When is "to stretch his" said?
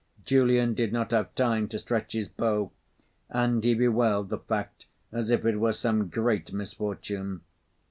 1.67-2.27